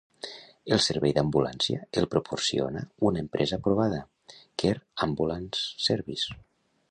[0.75, 4.01] El servei d'ambulància el proporciona una empresa provada,
[4.63, 6.41] Care Ambulance Service.